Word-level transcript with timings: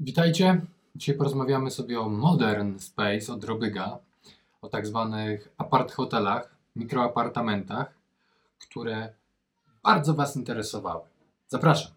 Witajcie. 0.00 0.60
Dzisiaj 0.96 1.16
porozmawiamy 1.16 1.70
sobie 1.70 2.00
o 2.00 2.08
Modern 2.08 2.78
Space 2.78 3.32
od 3.32 3.44
Robyga, 3.44 3.98
o 4.62 4.68
tak 4.68 4.86
zwanych 4.86 5.48
apart 5.58 5.92
hotelach, 5.92 6.56
mikroapartamentach, 6.76 7.94
które 8.58 9.14
bardzo 9.82 10.14
Was 10.14 10.36
interesowały. 10.36 11.04
Zapraszam. 11.48 11.92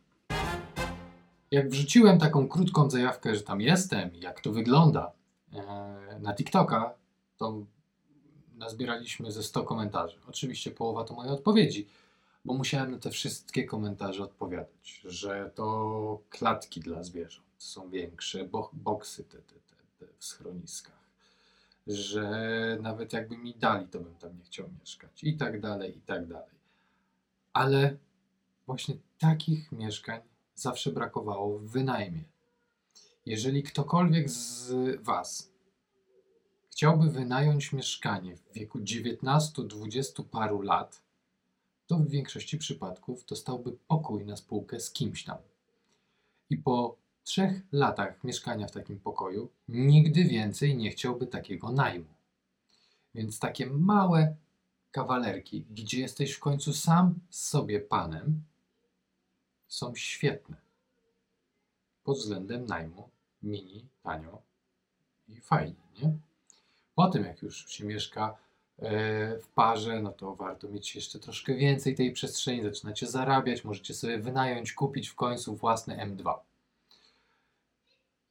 Jak 1.51 1.69
wrzuciłem 1.69 2.19
taką 2.19 2.47
krótką 2.47 2.89
zajawkę, 2.89 3.35
że 3.35 3.41
tam 3.41 3.61
jestem 3.61 4.15
jak 4.15 4.41
to 4.41 4.51
wygląda 4.51 5.11
e, 5.53 6.19
na 6.19 6.33
TikToka, 6.33 6.93
to 7.37 7.65
nazbieraliśmy 8.57 9.31
ze 9.31 9.43
100 9.43 9.63
komentarzy. 9.63 10.17
Oczywiście 10.27 10.71
połowa 10.71 11.03
to 11.03 11.13
moje 11.13 11.31
odpowiedzi, 11.31 11.87
bo 12.45 12.53
musiałem 12.53 12.91
na 12.91 12.99
te 12.99 13.09
wszystkie 13.09 13.63
komentarze 13.63 14.23
odpowiadać, 14.23 15.01
że 15.05 15.51
to 15.55 16.19
klatki 16.29 16.79
dla 16.79 17.03
zwierząt 17.03 17.48
są 17.59 17.89
większe, 17.89 18.45
bo, 18.45 18.69
boksy 18.73 19.23
te, 19.23 19.37
te, 19.37 19.55
te, 19.55 19.75
te 19.97 20.13
w 20.17 20.25
schroniskach, 20.25 21.09
że 21.87 22.77
nawet 22.81 23.13
jakby 23.13 23.37
mi 23.37 23.55
dali, 23.55 23.87
to 23.87 23.99
bym 23.99 24.15
tam 24.15 24.37
nie 24.37 24.43
chciał 24.43 24.69
mieszkać 24.79 25.23
i 25.23 25.37
tak 25.37 25.61
dalej, 25.61 25.97
i 25.97 26.01
tak 26.01 26.27
dalej. 26.27 26.55
Ale 27.53 27.97
właśnie 28.65 28.95
takich 29.19 29.71
mieszkań 29.71 30.21
zawsze 30.55 30.91
brakowało 30.91 31.59
w 31.59 31.69
wynajmie. 31.69 32.23
Jeżeli 33.25 33.63
ktokolwiek 33.63 34.29
z 34.29 34.73
Was 35.03 35.51
chciałby 36.69 37.11
wynająć 37.11 37.73
mieszkanie 37.73 38.35
w 38.35 38.53
wieku 38.53 38.79
19-20 38.79 40.23
paru 40.23 40.61
lat, 40.61 41.01
to 41.87 41.97
w 41.97 42.09
większości 42.09 42.57
przypadków 42.57 43.25
dostałby 43.25 43.71
pokój 43.87 44.25
na 44.25 44.37
spółkę 44.37 44.79
z 44.79 44.91
kimś 44.91 45.23
tam. 45.23 45.37
I 46.49 46.57
po 46.57 46.97
trzech 47.29 47.61
latach 47.71 48.23
mieszkania 48.23 48.67
w 48.67 48.71
takim 48.71 48.99
pokoju 48.99 49.49
nigdy 49.67 50.23
więcej 50.23 50.77
nie 50.77 50.89
chciałby 50.89 51.27
takiego 51.27 51.71
najmu. 51.71 52.13
Więc 53.15 53.39
takie 53.39 53.65
małe 53.65 54.35
kawalerki, 54.91 55.65
gdzie 55.71 55.99
jesteś 55.99 56.31
w 56.31 56.39
końcu 56.39 56.73
sam 56.73 57.19
sobie 57.29 57.79
panem, 57.79 58.43
są 59.67 59.95
świetne. 59.95 60.55
Pod 62.03 62.17
względem 62.17 62.65
najmu, 62.65 63.09
mini, 63.43 63.85
tanio 64.03 64.41
i 65.27 65.41
fajnie, 65.41 65.83
nie? 66.01 66.17
Potem, 66.95 67.25
jak 67.25 67.41
już 67.41 67.69
się 67.69 67.85
mieszka 67.85 68.37
e, 68.79 69.39
w 69.39 69.47
parze, 69.47 70.01
no 70.01 70.11
to 70.11 70.35
warto 70.35 70.67
mieć 70.67 70.95
jeszcze 70.95 71.19
troszkę 71.19 71.55
więcej 71.55 71.95
tej 71.95 72.11
przestrzeni, 72.11 72.63
zaczynacie 72.63 73.07
zarabiać, 73.07 73.63
możecie 73.63 73.93
sobie 73.93 74.17
wynająć, 74.17 74.73
kupić 74.73 75.09
w 75.09 75.15
końcu 75.15 75.55
własny 75.55 75.97
M2. 75.97 76.48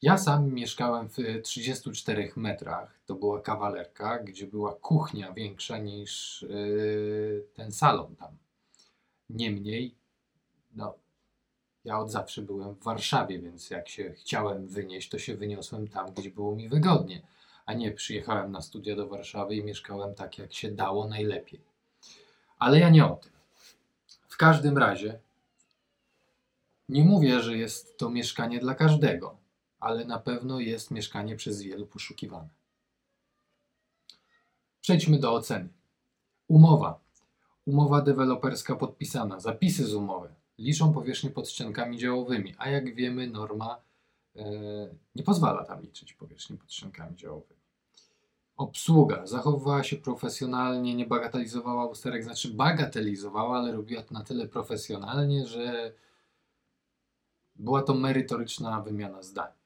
Ja 0.03 0.19
sam 0.19 0.53
mieszkałem 0.53 1.09
w 1.09 1.43
34 1.43 2.33
metrach. 2.37 2.99
To 3.07 3.15
była 3.15 3.41
kawalerka, 3.41 4.19
gdzie 4.19 4.47
była 4.47 4.75
kuchnia 4.75 5.33
większa 5.33 5.79
niż 5.79 6.43
yy, 6.49 7.47
ten 7.55 7.73
salon 7.73 8.17
tam. 8.17 8.37
Niemniej, 9.31 9.95
no, 10.77 10.95
ja 11.85 11.99
od 11.99 12.11
zawsze 12.11 12.43
byłem 12.43 12.75
w 12.75 12.83
Warszawie, 12.83 13.39
więc 13.39 13.71
jak 13.71 13.89
się 13.89 14.13
chciałem 14.13 14.67
wynieść, 14.67 15.09
to 15.09 15.19
się 15.19 15.37
wyniosłem 15.37 15.89
tam, 15.89 16.15
gdzie 16.15 16.31
było 16.31 16.57
mi 16.57 16.69
wygodnie, 16.69 17.23
a 17.67 17.75
nie 17.75 17.93
przyjechałem 17.93 18.53
na 18.53 18.63
studia 18.63 18.97
do 18.97 19.09
Warszawy 19.09 19.57
i 19.57 19.65
mieszkałem 19.65 20.15
tak, 20.15 20.39
jak 20.39 20.55
się 20.55 20.71
dało 20.71 21.09
najlepiej. 21.09 21.61
Ale 22.59 22.79
ja 22.79 22.91
nie 22.91 23.07
o 23.07 23.17
tym. 23.17 23.33
W 24.29 24.37
każdym 24.37 24.79
razie, 24.79 25.19
nie 26.89 27.05
mówię, 27.05 27.41
że 27.41 27.57
jest 27.57 27.99
to 27.99 28.11
mieszkanie 28.11 28.59
dla 28.59 28.75
każdego 28.75 29.48
ale 29.81 30.05
na 30.05 30.19
pewno 30.19 30.61
jest 30.61 30.91
mieszkanie 30.91 31.37
przez 31.37 31.63
wielu 31.63 31.87
poszukiwane. 31.87 32.49
Przejdźmy 34.81 35.19
do 35.19 35.35
oceny. 35.35 35.69
Umowa. 36.49 37.01
Umowa 37.67 38.01
deweloperska 38.01 38.77
podpisana. 38.77 39.41
Zapisy 39.41 39.87
z 39.87 39.95
umowy 39.95 40.29
liczą 40.59 40.93
powierzchnię 40.93 41.31
pod 41.31 41.49
ściankami 41.49 41.99
działowymi, 41.99 42.55
a 42.59 42.71
jak 42.71 42.95
wiemy, 42.95 43.27
norma 43.27 43.81
e, 44.37 44.45
nie 45.15 45.23
pozwala 45.23 45.65
tam 45.65 45.83
liczyć 45.83 46.13
powierzchni 46.13 46.59
pod 46.59 46.73
ściankami 46.73 47.17
działowymi. 47.17 47.61
Obsługa 48.57 49.27
zachowywała 49.27 49.85
się 49.85 49.97
profesjonalnie, 49.97 50.95
nie 50.95 51.07
bagatelizowała 51.07 51.87
usterek, 51.87 52.25
znaczy 52.25 52.49
bagatelizowała, 52.49 53.59
ale 53.59 53.73
robiła 53.73 54.03
to 54.03 54.15
na 54.15 54.25
tyle 54.25 54.49
profesjonalnie, 54.49 55.47
że 55.47 55.93
była 57.57 57.83
to 57.83 57.95
merytoryczna 57.95 58.81
wymiana 58.81 59.23
zdań. 59.23 59.58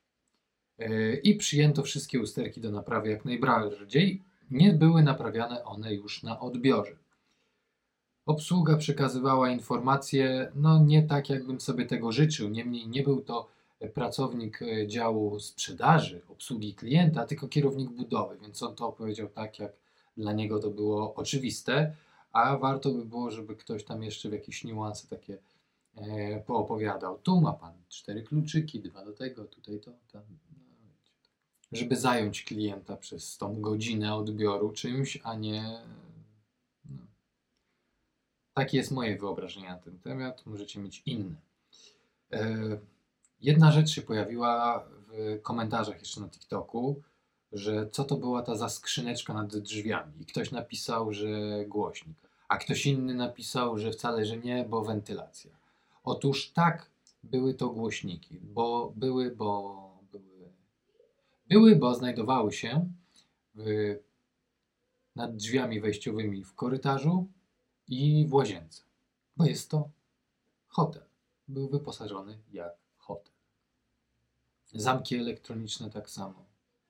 E, 0.78 1.14
i 1.14 1.34
przyjęto 1.34 1.82
wszystkie 1.82 2.20
usterki 2.20 2.60
do 2.60 2.70
naprawy 2.70 3.10
jak 3.10 3.24
najbardziej. 3.24 4.22
Nie 4.50 4.72
były 4.72 5.02
naprawiane 5.02 5.64
one 5.64 5.94
już 5.94 6.22
na 6.22 6.40
odbiorze. 6.40 6.96
Obsługa 8.26 8.76
przekazywała 8.76 9.50
informacje, 9.50 10.52
no 10.54 10.84
nie 10.84 11.02
tak 11.02 11.30
jakbym 11.30 11.60
sobie 11.60 11.86
tego 11.86 12.12
życzył, 12.12 12.48
niemniej 12.48 12.88
nie 12.88 13.02
był 13.02 13.20
to 13.20 13.48
pracownik 13.88 14.62
e, 14.62 14.86
działu 14.86 15.40
sprzedaży, 15.40 16.22
obsługi 16.28 16.74
klienta, 16.74 17.26
tylko 17.26 17.48
kierownik 17.48 17.90
budowy, 17.90 18.38
więc 18.42 18.62
on 18.62 18.74
to 18.74 18.88
opowiedział 18.88 19.28
tak, 19.28 19.58
jak 19.58 19.72
dla 20.16 20.32
niego 20.32 20.58
to 20.58 20.70
było 20.70 21.14
oczywiste, 21.14 21.96
a 22.32 22.56
warto 22.56 22.90
by 22.90 23.04
było, 23.04 23.30
żeby 23.30 23.56
ktoś 23.56 23.84
tam 23.84 24.02
jeszcze 24.02 24.28
w 24.28 24.32
jakieś 24.32 24.64
niuanse 24.64 25.08
takie 25.08 25.38
e, 25.96 26.40
poopowiadał. 26.40 27.18
Tu 27.18 27.40
ma 27.40 27.52
pan 27.52 27.72
cztery 27.88 28.22
kluczyki, 28.22 28.80
dwa 28.80 29.04
do 29.04 29.12
tego, 29.12 29.44
tutaj 29.44 29.80
to, 29.80 29.92
tam 30.12 30.22
żeby 31.72 31.96
zająć 31.96 32.44
klienta 32.44 32.96
przez 32.96 33.38
tą 33.38 33.60
godzinę 33.60 34.14
odbioru 34.14 34.72
czymś, 34.72 35.18
a 35.22 35.34
nie. 35.34 35.82
No. 36.84 37.06
Takie 38.54 38.78
jest 38.78 38.90
moje 38.90 39.18
wyobrażenie 39.18 39.68
na 39.68 39.78
ten 39.78 39.98
temat. 39.98 40.46
Możecie 40.46 40.80
mieć 40.80 41.02
inne. 41.06 41.34
E, 42.32 42.56
jedna 43.40 43.72
rzecz 43.72 43.90
się 43.90 44.02
pojawiła 44.02 44.84
w 45.08 45.42
komentarzach 45.42 45.98
jeszcze 45.98 46.20
na 46.20 46.28
TikToku, 46.28 47.02
że 47.52 47.90
co 47.90 48.04
to 48.04 48.16
była 48.16 48.42
ta 48.42 48.54
za 48.56 48.68
skrzyneczka 48.68 49.34
nad 49.34 49.56
drzwiami. 49.56 50.12
I 50.20 50.26
ktoś 50.26 50.50
napisał, 50.50 51.12
że 51.12 51.28
głośnik, 51.66 52.16
a 52.48 52.56
ktoś 52.56 52.86
inny 52.86 53.14
napisał, 53.14 53.78
że 53.78 53.92
wcale, 53.92 54.26
że 54.26 54.36
nie, 54.36 54.64
bo 54.64 54.82
wentylacja. 54.82 55.50
Otóż 56.04 56.50
tak, 56.50 56.90
były 57.22 57.54
to 57.54 57.68
głośniki, 57.68 58.40
bo 58.42 58.92
były, 58.96 59.30
bo 59.30 59.81
były, 61.52 61.76
bo 61.76 61.94
znajdowały 61.94 62.52
się 62.52 62.92
w, 63.54 63.64
nad 65.16 65.36
drzwiami 65.36 65.80
wejściowymi 65.80 66.44
w 66.44 66.54
korytarzu 66.54 67.28
i 67.88 68.26
w 68.28 68.34
łazience, 68.34 68.82
bo 69.36 69.44
jest 69.44 69.70
to 69.70 69.90
hotel. 70.68 71.02
Był 71.48 71.68
wyposażony 71.68 72.38
jak 72.52 72.72
hotel. 72.96 73.32
Zamki 74.74 75.16
elektroniczne 75.16 75.90
tak 75.90 76.10
samo. 76.10 76.44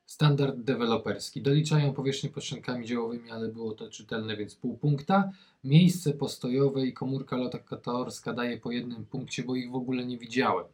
Standard 0.07 0.57
deweloperski. 0.57 1.43
Doliczają 1.43 1.95
powierzchnię 1.95 2.31
pod 2.31 2.45
ściankami 2.45 2.87
działowymi, 2.87 3.31
ale 3.31 3.49
było 3.49 3.73
to 3.73 3.91
czytelne, 3.91 4.37
więc 4.37 4.55
pół 4.55 4.77
punkta. 4.77 5.33
Miejsce 5.65 6.13
postojowe 6.13 6.87
i 6.87 6.93
komórka 6.93 7.37
lokatorska 7.37 8.33
daje 8.33 8.59
po 8.59 8.71
jednym 8.71 9.07
punkcie, 9.07 9.43
bo 9.43 9.57
ich 9.57 9.71
w 9.71 9.75
ogóle 9.75 10.05
nie 10.05 10.19
widziałem. 10.19 10.67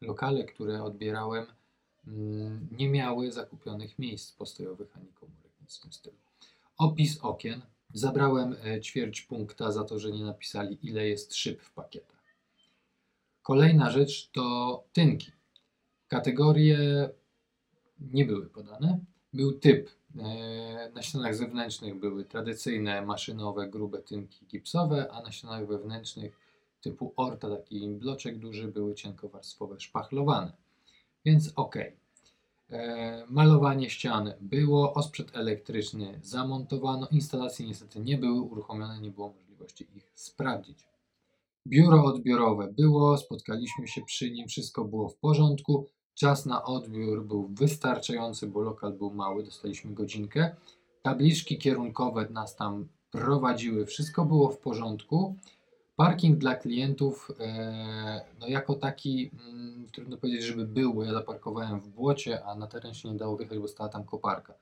Lokale, 0.00 0.44
które 0.44 0.82
odbierałem, 0.82 1.46
nie 2.72 2.88
miały 2.88 3.32
zakupionych 3.32 3.98
miejsc 3.98 4.32
postojowych 4.32 4.96
ani 4.96 5.12
komórek, 5.12 5.52
nic 5.60 5.78
w 5.78 5.80
tym 5.80 5.92
stylu. 5.92 6.16
Opis 6.78 7.18
okien. 7.20 7.62
Zabrałem 7.94 8.56
e, 8.64 8.80
ćwierć 8.80 9.22
punkta 9.22 9.72
za 9.72 9.84
to, 9.84 9.98
że 9.98 10.10
nie 10.10 10.24
napisali, 10.24 10.78
ile 10.82 11.08
jest 11.08 11.34
szyb 11.34 11.62
w 11.62 11.72
pakietach. 11.72 12.22
Kolejna 13.42 13.90
rzecz 13.90 14.30
to 14.30 14.84
tynki. 14.92 15.32
Kategorie 16.08 17.10
nie 18.00 18.24
były 18.24 18.46
podane. 18.46 19.00
Był 19.32 19.52
typ. 19.52 19.90
E, 20.18 20.90
na 20.94 21.02
ścianach 21.02 21.34
zewnętrznych 21.34 21.94
były 21.94 22.24
tradycyjne, 22.24 23.02
maszynowe, 23.02 23.68
grube 23.68 23.98
tynki 23.98 24.46
gipsowe, 24.46 25.12
a 25.12 25.22
na 25.22 25.32
ścianach 25.32 25.66
wewnętrznych 25.66 26.38
typu 26.80 27.12
orta, 27.16 27.56
taki 27.56 27.88
bloczek 27.88 28.38
duży, 28.38 28.68
były 28.68 28.94
cienkowarstwowe, 28.94 29.80
szpachlowane. 29.80 30.61
Więc 31.24 31.52
ok. 31.56 31.76
E, 32.70 33.26
malowanie 33.28 33.90
ścian 33.90 34.32
było, 34.40 34.94
osprzęt 34.94 35.36
elektryczny 35.36 36.20
zamontowano, 36.22 37.08
instalacje 37.10 37.66
niestety 37.66 38.00
nie 38.00 38.18
były 38.18 38.40
uruchomione, 38.40 39.00
nie 39.00 39.10
było 39.10 39.32
możliwości 39.32 39.86
ich 39.96 40.10
sprawdzić. 40.14 40.86
Biuro 41.68 42.04
odbiorowe 42.04 42.72
było, 42.72 43.18
spotkaliśmy 43.18 43.88
się 43.88 44.02
przy 44.02 44.30
nim, 44.30 44.48
wszystko 44.48 44.84
było 44.84 45.08
w 45.08 45.16
porządku. 45.16 45.86
Czas 46.14 46.46
na 46.46 46.64
odbiór 46.64 47.26
był 47.26 47.48
wystarczający, 47.48 48.46
bo 48.46 48.60
lokal 48.60 48.92
był 48.92 49.14
mały, 49.14 49.44
dostaliśmy 49.44 49.94
godzinkę. 49.94 50.56
Tabliczki 51.02 51.58
kierunkowe 51.58 52.28
nas 52.30 52.56
tam 52.56 52.88
prowadziły, 53.10 53.86
wszystko 53.86 54.24
było 54.24 54.50
w 54.50 54.58
porządku. 54.58 55.36
Parking 55.96 56.38
dla 56.38 56.54
klientów, 56.54 57.30
e, 57.40 58.24
no 58.40 58.46
jako 58.48 58.74
taki, 58.74 59.30
mm, 59.48 59.86
trudno 59.92 60.16
powiedzieć, 60.16 60.42
żeby 60.42 60.66
był, 60.66 60.94
bo 60.94 61.04
ja 61.04 61.12
zaparkowałem 61.12 61.80
w 61.80 61.88
błocie, 61.88 62.44
a 62.44 62.54
na 62.54 62.66
teren 62.66 62.94
się 62.94 63.08
nie 63.08 63.18
dało 63.18 63.36
wjechać, 63.36 63.58
bo 63.58 63.68
stała 63.68 63.88
tam 63.88 64.04
koparka. 64.04 64.54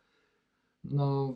No, 0.84 1.34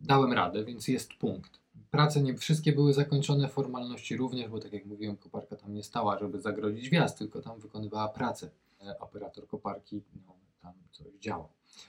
dałem 0.00 0.32
radę, 0.32 0.64
więc 0.64 0.88
jest 0.88 1.14
punkt. 1.14 1.60
Prace 1.90 2.22
nie 2.22 2.36
wszystkie 2.36 2.72
były 2.72 2.92
zakończone, 2.92 3.48
formalności 3.48 4.16
również, 4.16 4.48
bo 4.48 4.60
tak 4.60 4.72
jak 4.72 4.86
mówiłem, 4.86 5.16
koparka 5.16 5.56
tam 5.56 5.74
nie 5.74 5.82
stała, 5.82 6.18
żeby 6.18 6.40
zagrodzić 6.40 6.88
wjazd, 6.88 7.18
tylko 7.18 7.42
tam 7.42 7.60
wykonywała 7.60 8.08
pracę. 8.08 8.50
E, 8.86 8.98
Operator 8.98 9.46
koparki 9.46 10.02
no, 10.26 10.34
tam 10.62 10.72
coś 10.92 11.06
działał. 11.20 11.48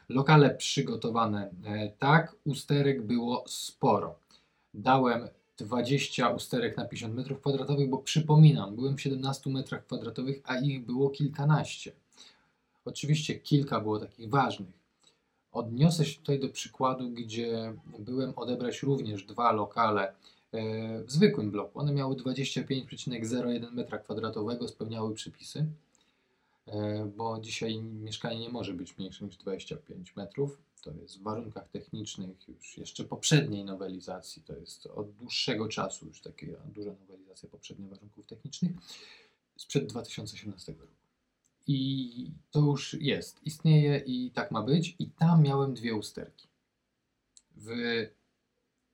Lokale 0.10 0.56
przygotowane 0.56 1.52
e, 1.66 1.90
tak, 1.90 2.36
usterek 2.46 3.02
było 3.02 3.44
sporo. 3.48 4.16
Dałem 4.74 5.28
20 5.57 6.30
usterek 6.30 6.77
na 6.77 6.86
50 6.86 7.15
metrów 7.15 7.39
kwadratowych, 7.39 7.89
bo 7.89 7.98
przypominam, 7.98 8.75
byłem 8.75 8.98
w 8.98 9.01
17 9.01 9.50
metrach 9.50 9.86
kwadratowych, 9.86 10.42
a 10.44 10.57
ich 10.57 10.86
było 10.86 11.09
kilkanaście. 11.09 11.92
Oczywiście 12.86 13.36
kilka 13.36 13.80
było 13.80 14.00
takich 14.00 14.30
ważnych. 14.30 14.77
Odniosę 15.51 16.06
się 16.06 16.19
tutaj 16.19 16.39
do 16.39 16.50
przykładu, 16.50 17.09
gdzie 17.09 17.74
byłem 18.00 18.33
odebrać 18.36 18.83
również 18.83 19.24
dwa 19.24 19.51
lokale 19.51 20.13
e, 20.51 21.04
w 21.04 21.12
zwykłym 21.12 21.51
bloku. 21.51 21.80
One 21.80 21.94
miały 21.94 22.15
25,01 22.15 23.71
metra 23.71 23.98
kwadratowego, 23.98 24.68
spełniały 24.68 25.15
przepisy, 25.15 25.65
e, 26.68 27.06
bo 27.18 27.39
dzisiaj 27.39 27.77
mieszkanie 27.77 28.39
nie 28.39 28.50
może 28.50 28.74
być 28.74 28.98
mniejsze 28.98 29.25
niż 29.25 29.38
25 29.38 30.15
metrów. 30.15 30.57
To 30.88 31.01
jest 31.01 31.19
w 31.19 31.24
warunkach 31.24 31.69
technicznych 31.69 32.48
już 32.48 32.78
jeszcze 32.78 33.04
poprzedniej 33.04 33.66
nowelizacji, 33.66 34.44
to 34.44 34.56
jest 34.56 34.86
od 34.86 35.12
dłuższego 35.12 35.68
czasu 35.68 36.06
już 36.06 36.22
taka 36.22 36.45
duża 36.66 36.92
nowelizacja 36.92 37.50
poprzednich 37.50 37.89
warunków 37.89 38.25
technicznych 38.25 38.72
sprzed 39.57 39.88
2018 39.88 40.72
roku. 40.72 40.94
I 41.68 42.31
to 42.51 42.60
już 42.60 42.94
jest, 42.94 43.44
istnieje 43.44 43.98
i 44.06 44.31
tak 44.31 44.51
ma 44.51 44.63
być. 44.63 44.95
I 45.00 45.10
tam 45.10 45.44
miałem 45.44 45.74
dwie 45.74 45.95
usterki 45.95 46.48
w 47.56 47.69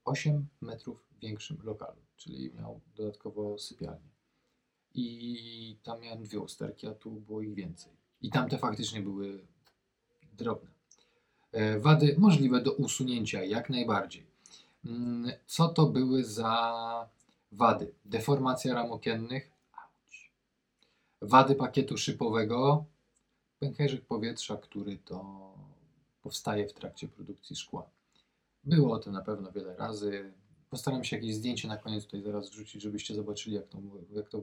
8 0.05 0.47
metrów 0.61 1.07
większym 1.21 1.57
lokalu, 1.63 2.01
czyli 2.15 2.53
miał 2.53 2.81
dodatkowo 2.95 3.57
sypialnię. 3.57 4.13
I 4.93 5.77
tam 5.83 6.01
miałem 6.01 6.23
dwie 6.23 6.39
usterki, 6.39 6.87
a 6.87 6.93
tu 6.93 7.11
było 7.11 7.41
ich 7.41 7.53
więcej. 7.53 7.93
I 8.21 8.29
tamte 8.29 8.57
faktycznie 8.57 9.01
były 9.01 9.47
drobne. 10.33 10.82
E, 11.53 11.79
Wady 11.79 12.15
możliwe 12.17 12.61
do 12.61 12.71
usunięcia, 12.73 13.43
jak 13.43 13.69
najbardziej. 13.69 14.25
Mm, 14.85 15.31
Co 15.47 15.67
to 15.67 15.85
były 15.85 16.23
za 16.23 17.09
wady? 17.51 17.91
Deformacja 18.05 18.73
ram 18.73 18.91
okiennych, 18.91 19.51
wady 21.21 21.55
pakietu 21.55 21.97
szybowego, 21.97 22.85
pęcherzyk 23.59 24.05
powietrza, 24.05 24.57
który 24.57 24.97
to 24.97 25.25
powstaje 26.21 26.67
w 26.67 26.73
trakcie 26.73 27.07
produkcji 27.07 27.55
szkła. 27.55 27.89
Było 28.63 28.93
o 28.93 28.99
tym 28.99 29.13
na 29.13 29.21
pewno 29.21 29.51
wiele 29.51 29.75
razy. 29.75 30.33
Postaram 30.69 31.03
się 31.03 31.15
jakieś 31.15 31.35
zdjęcie 31.35 31.67
na 31.67 31.77
koniec 31.77 32.05
tutaj 32.05 32.21
zaraz 32.21 32.49
wrzucić, 32.49 32.81
żebyście 32.81 33.15
zobaczyli, 33.15 33.55
jak 33.55 33.67
to, 33.67 33.77
jak 34.11 34.29
to 34.29 34.41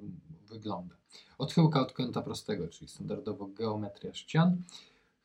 wygląda. 0.49 0.95
Odchyłka 1.39 1.81
od 1.81 1.93
kąta 1.93 2.23
prostego, 2.23 2.69
czyli 2.69 2.89
standardowo 2.89 3.47
geometria 3.47 4.15
ścian. 4.15 4.63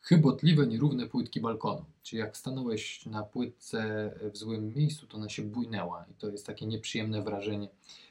Chybotliwe, 0.07 0.67
nierówne 0.67 1.07
płytki 1.07 1.41
balkonu. 1.41 1.85
Czyli 2.03 2.19
jak 2.19 2.37
stanąłeś 2.37 3.05
na 3.05 3.23
płytce 3.23 4.11
w 4.33 4.37
złym 4.37 4.73
miejscu, 4.75 5.07
to 5.07 5.17
ona 5.17 5.29
się 5.29 5.41
bujnęła 5.41 6.05
i 6.11 6.13
to 6.13 6.29
jest 6.29 6.45
takie 6.45 6.65
nieprzyjemne 6.65 7.21
wrażenie. 7.21 7.69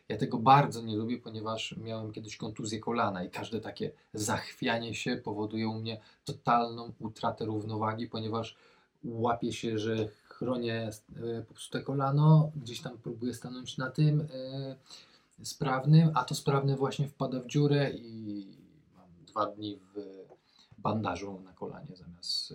Ja 0.08 0.16
tego 0.16 0.38
bardzo 0.38 0.82
nie 0.82 0.96
lubię, 0.96 1.18
ponieważ 1.18 1.76
miałem 1.76 2.12
kiedyś 2.12 2.36
kontuzję 2.36 2.78
kolana 2.78 3.24
i 3.24 3.30
każde 3.30 3.60
takie 3.60 3.90
zachwianie 4.14 4.94
się 4.94 5.16
powoduje 5.16 5.68
u 5.68 5.74
mnie 5.74 6.00
totalną 6.24 6.92
utratę 6.98 7.44
równowagi, 7.44 8.06
ponieważ 8.06 8.56
łapię 9.04 9.52
się, 9.52 9.78
że 9.78 10.08
chronię 10.28 10.90
e, 11.16 11.42
popsute 11.42 11.82
kolano, 11.82 12.50
gdzieś 12.56 12.80
tam 12.80 12.98
próbuję 13.02 13.34
stanąć 13.34 13.78
na 13.78 13.90
tym 13.90 14.20
e, 14.20 14.76
sprawnym, 15.42 16.10
a 16.14 16.24
to 16.24 16.34
sprawne 16.34 16.76
właśnie 16.76 17.08
wpada 17.08 17.40
w 17.40 17.46
dziurę 17.46 17.90
i 17.90 18.46
mam 18.96 19.08
dwa 19.26 19.46
dni 19.46 19.78
w 19.94 20.23
bandażu 20.84 21.40
na 21.40 21.52
kolanie 21.52 21.96
zamiast 21.96 22.52
e, 22.52 22.54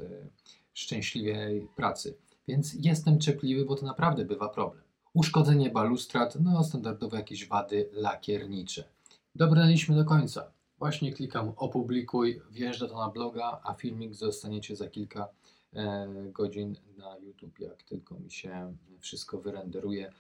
szczęśliwej 0.74 1.68
pracy. 1.76 2.18
Więc 2.48 2.74
jestem 2.74 3.20
czepliwy, 3.20 3.66
bo 3.66 3.76
to 3.76 3.86
naprawdę 3.86 4.26
bywa 4.26 4.50
problem. 4.50 4.84
Uszkodzenie 5.14 5.70
balustrad, 5.70 6.38
no 6.42 6.64
standardowe 6.64 7.18
jakieś 7.18 7.48
wady 7.48 7.90
lakiernicze. 7.94 8.84
Dobraliśmy 9.36 9.96
do 9.96 10.06
końca. 10.06 10.52
Właśnie 10.80 11.14
klikam 11.14 11.54
opublikuj, 11.56 12.42
wjeżdża 12.52 12.88
to 12.88 12.98
na 12.98 13.10
bloga, 13.10 13.60
a 13.64 13.74
filmik 13.74 14.14
zostaniecie 14.16 14.76
za 14.76 14.88
kilka 14.88 15.28
e, 15.74 16.08
godzin 16.32 16.76
na 16.98 17.18
YouTube, 17.18 17.60
jak 17.60 17.84
tylko 17.84 18.20
mi 18.20 18.32
się 18.32 18.76
wszystko 19.00 19.38
wyrenderuje. 19.42 20.12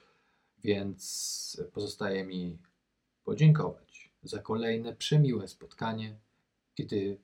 Więc 0.63 1.63
pozostaje 1.73 2.25
mi 2.25 2.57
podziękować 3.23 4.11
za 4.23 4.39
kolejne 4.39 4.95
przemiłe 4.95 5.47
spotkanie, 5.47 6.15
kiedy 6.75 7.17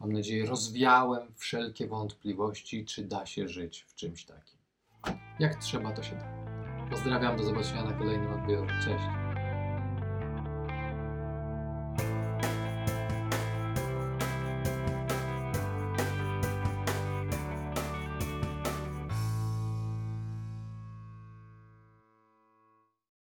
mam 0.00 0.12
nadzieję 0.12 0.46
rozwiałem 0.46 1.34
wszelkie 1.36 1.86
wątpliwości, 1.86 2.84
czy 2.84 3.04
da 3.04 3.26
się 3.26 3.48
żyć 3.48 3.84
w 3.88 3.94
czymś 3.94 4.24
takim. 4.24 4.58
Jak 5.38 5.54
trzeba, 5.54 5.92
to 5.92 6.02
się 6.02 6.16
da. 6.16 6.44
Pozdrawiam, 6.90 7.36
do 7.36 7.44
zobaczenia 7.44 7.84
na 7.84 7.92
kolejnym 7.92 8.32
odbiorze. 8.32 8.74
Cześć. 8.84 9.23